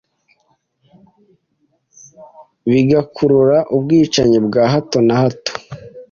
[2.69, 5.51] bigakurura ubwicanyi bwa hato na hato